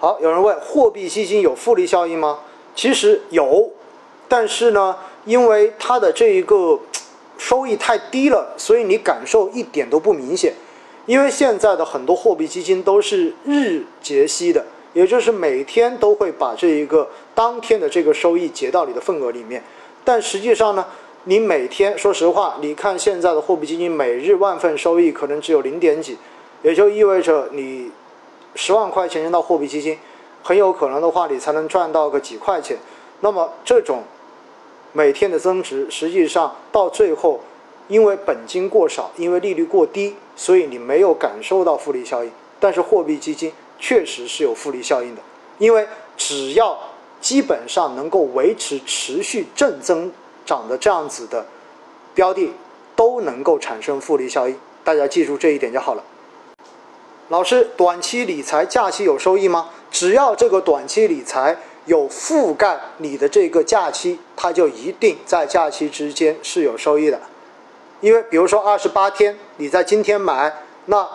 [0.00, 2.38] 好，有人问货币基金有复利效应吗？
[2.76, 3.68] 其实有，
[4.28, 6.78] 但是呢，因为它的这一个
[7.36, 10.54] 收益太低了，所以你感受一点都不明显。
[11.06, 19.60] 因为现在的很多货币基金都是日结息的，也就是每天都会把这一个当天的这个收益结到你的份额里面。
[20.04, 20.86] 但实际上呢，
[21.24, 26.16] 你每天说实话，你看现在的货币基金每日万份收益可能只有零点几，
[26.62, 27.90] 也就意味着你
[28.54, 29.98] 十万块钱扔到货币基金，
[30.42, 32.76] 很有可能的话你才能赚到个几块钱。
[33.20, 34.02] 那么这种
[34.92, 37.40] 每天的增值，实际上到最后，
[37.88, 40.14] 因为本金过少，因为利率过低。
[40.36, 42.30] 所以你没有感受到复利效应，
[42.60, 45.20] 但是货币基金确实是有复利效应的，
[45.58, 45.84] 因为
[46.16, 46.78] 只要
[47.20, 50.12] 基本上能够维持持续正增
[50.46, 51.44] 长的这样子的
[52.14, 52.52] 标的，
[52.94, 54.56] 都能够产生复利效应。
[54.84, 56.04] 大家记住这一点就好了。
[57.28, 59.68] 老师，短期理财假期有收益吗？
[59.90, 61.54] 只要这个短期理财
[61.84, 67.20] 有覆盖你的这个假期，它就一定在假期之间是有收益的。
[68.00, 70.54] 因为比如说二十八天，你在今天买，
[70.86, 71.06] 那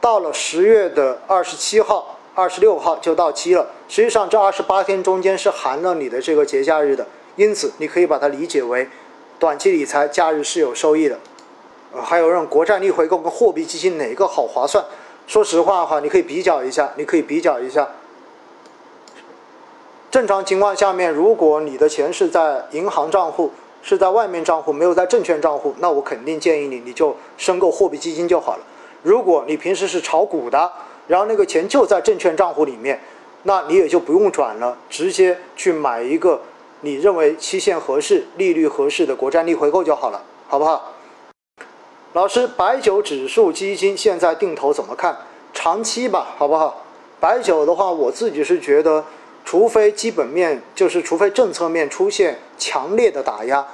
[0.00, 3.70] 到了十月的二十七号、二十六号就到期了。
[3.88, 8.88] 实际上这二十八天中间是含了你的这个节假日的，因此你可以把它理解为
[9.38, 11.16] 短期理财假日是有收益的。
[11.92, 14.84] 呃，还有让国债逆回购跟货币基金哪个好划算？
[15.30, 17.86] 说实话哈，你可以比较一下，你可以比较一下。
[20.10, 23.52] 正常情况下面，如果你的钱是在银行账户。
[23.82, 28.62] 是在外面账户，没有在证券账户，那我肯定建议你，你就申购货币基金就好了。
[29.02, 30.70] 如果你平时是炒股的，
[31.06, 33.00] 然后那个钱就在证券账户里面，
[33.44, 36.42] 那你也就不用转了，直接去买一个
[36.82, 40.92] 你认为期限合适、利率合适的国债逆回购就好了，好不好？
[42.12, 45.16] 老师，白酒指数基金现在定投怎么看？
[45.52, 46.82] 长期吧，好不好？
[47.20, 49.04] 白酒的话，我自己是觉得。
[49.42, 53.66] 除非基本面就是，除非政策面出现强烈的打压，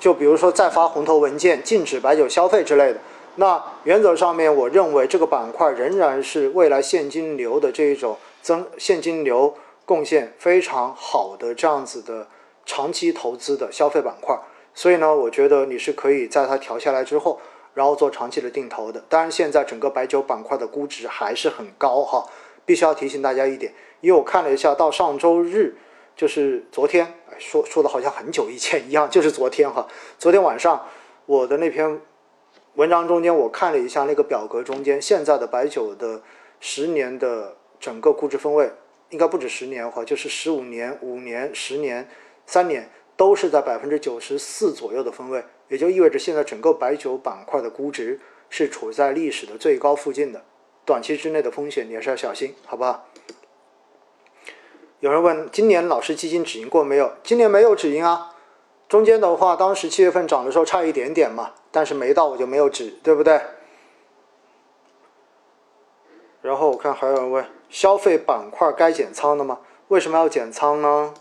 [0.00, 2.98] 就比如说再发红头文件禁止白酒消费之类的，
[3.36, 9.54] 那原则上面我认为这个板块仍然是未来现金流的这一种增现金流
[9.86, 12.26] 贡献非常好的这样子的
[12.66, 14.36] 长期投资的消费板块，
[14.74, 17.40] 所以呢，我觉得你是可以在它调下来之后，
[17.76, 19.04] 然后做长期的定投的。
[19.06, 22.26] 当然，现在整个白酒板块的估值还是很高哈，
[22.64, 23.74] 必须要提醒大家一点。
[24.00, 25.76] 因为我看了一下，到上周日，
[26.16, 29.86] 就是昨天，说说的好像很久以前一样， 就是昨天哈。
[30.18, 30.86] 昨天晚上
[31.26, 32.00] 我的那篇
[32.76, 36.22] 文章中间，我看了一下那个表格中间，现在的白酒的
[36.60, 38.72] 十年的整个估值分位，
[39.10, 42.08] 应该不止十年哈，就是十五年、五年、十年、
[42.46, 42.88] 三年，
[43.18, 50.44] 都是在百分之九十四左右的分位，也就意味着现在整个白酒板块的估值是处在历史的最高附近的，
[50.84, 53.08] 短期之内的风险你还是要小心，好不好？
[55.00, 57.12] 有人问今年老师基金止盈过没有？
[57.22, 58.34] 今年没有止盈啊，
[58.88, 63.40] 中间的话，当时七月份涨的时候差一点点嘛，但是没到我就没有止，对不对？
[66.40, 69.60] 然后我看还有人问消费板块该减仓的吗？
[69.88, 71.12] 为什么要减仓呢？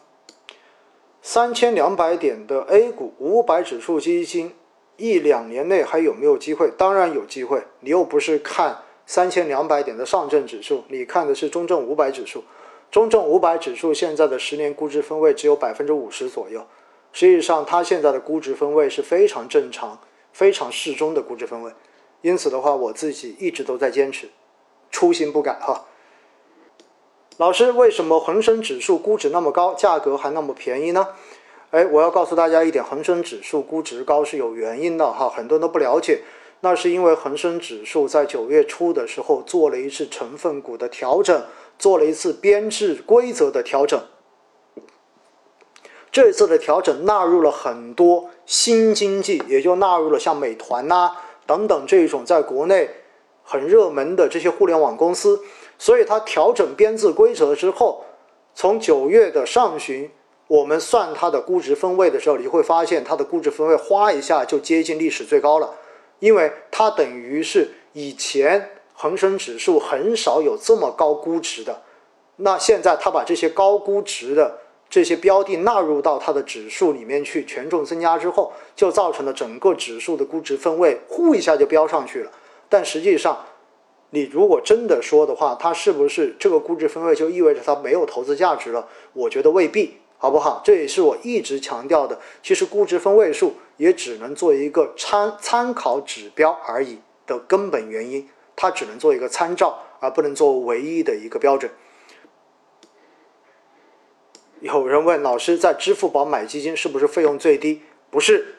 [1.27, 4.53] 三千两百点的 A 股五百指数基金，
[4.95, 6.69] 一两年内还有没有机会？
[6.77, 12.43] 当然有机会，你又不是看三千两百点的上证指数，你看的是中证五百指数。
[12.91, 16.63] 中证五百指数现在的十年估值分位只有百分之五十左右，
[17.11, 19.99] 实际上它现在的估值分位是非常正常、
[20.31, 21.71] 非常适中的估值分位。
[22.21, 24.29] 因此的话，我自己一直都在坚持，
[24.91, 25.85] 初心不改哈。
[27.37, 31.09] 老师，为什么恒生指数估值那么高，价格还那么便宜呢？
[31.71, 36.21] 哎，我要告诉大家一点，恒生指数估值高是有原因的哈，很多人都不了解。
[36.61, 41.43] 那是因为恒生指数在九月初的时候做了一次成分股的调整。
[41.77, 44.01] 做了一次编制规则的调整，
[46.09, 51.11] 这次的调整纳入了很多新经济，也就纳入了像美团呐
[51.45, 52.89] 等等这种在国内
[53.43, 55.41] 很热门的这些互联网公司。
[55.77, 58.03] 所以它调整编制规则之后，
[58.53, 60.09] 从九月的上旬，
[60.47, 65.73] 我们算它的估值分位的时候，你会发现它的估值分位哗一下就接近历史最高了，
[66.19, 68.71] 因为它等于是以前。
[68.97, 71.81] 恒生指数很少有这么高估值的，
[72.37, 74.57] 那现在他把这些高估值的
[74.89, 82.31] 这些标的纳入到它的指数里面去，权重增加之后，就造成了整个指数的估值分位呼一下就飙上去了。
[82.69, 83.37] 但实际上，
[84.11, 88.87] 你如果真的说的话，它是不是这个估值分位就意味着它没有投资价值了？
[89.13, 90.61] 我觉得未必，好不好？
[90.63, 92.19] 这也是我一直强调的。
[92.41, 98.29] 其实估值分位数也只能做一个参参考指标而已的根本原因。
[98.55, 101.69] 它只能做一个参照，而不能做唯一的一个标准。
[104.61, 107.81] 有人问老师，在支付宝买基金是不是费用最低？
[108.09, 108.55] 不是，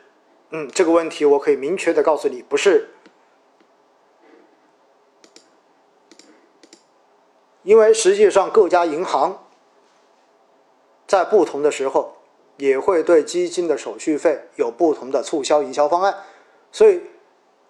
[0.51, 2.91] 嗯，这个问题我可以明确的告诉你，不是。
[7.67, 9.45] 因为实际上各家银行
[11.05, 12.15] 在不同的时候
[12.59, 16.15] 也会对基金的手续费有不同的促销营销方案，
[16.71, 17.01] 所以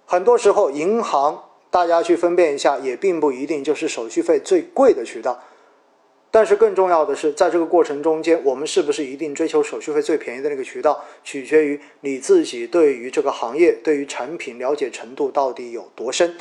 [0.04, 5.42] 很多时候银行大家去分辨一下，也并不一定就是手续费最贵的渠道。
[6.30, 16.36] 但是更重要的是，在这个过程中间，我们是不是一定追求手续费最便宜的那个渠道，取决于你自己对于这个行业、对于产品了解程度到底有多深。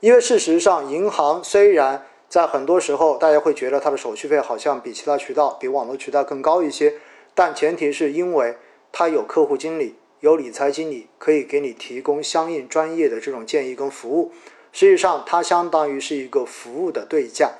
[0.00, 2.04] 因为事实上，银行虽然
[2.36, 6.92] 在很多时候大家会觉得它的手续费好像比其他渠道、比网络渠道更高一些，
[7.34, 8.58] 但前提是因为
[8.92, 14.32] 它有客户经理、有理财经理可以给你提供相应专业的这种建议跟服务。
[14.70, 17.52] 实际上，它相当于是一个服务的对价。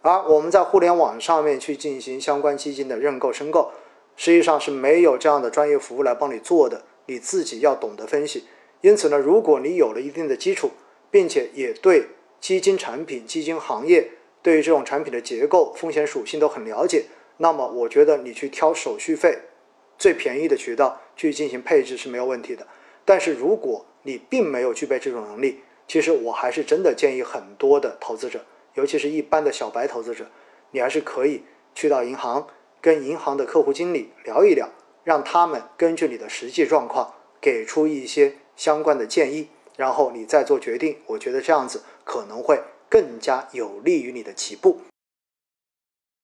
[0.00, 3.72] 而我们在互联网上面去进行相关基金的认购、申购，
[4.16, 8.44] 实际上是没有这样的专业服务来帮你做的，你自己要懂得分析。
[8.80, 10.70] 因此呢，如果你有了一定的基础，
[11.10, 12.06] 并且也对
[12.40, 14.10] 基金产品、基金行业
[14.42, 17.06] 对于这种产品的结构、风险属性都很了解，
[17.38, 19.38] 那么我觉得你去挑手续费
[19.98, 22.66] 最便宜的渠道去进行配置是没有问题的。
[23.04, 28.44] 但是如果你并没有具备这种能力，其实我还是真的建议很多的投资者。
[28.74, 30.26] 尤其是一般的小白投资者，
[30.72, 31.44] 你还是可以
[31.74, 32.48] 去到银行，
[32.80, 34.68] 跟银行的客户经理聊一聊，
[35.04, 40.96] 让他们根据你的实际状况给出一些相关的建议，然后你再做决定。
[41.06, 44.80] 我觉得这样子可能会更加有利于你的起步。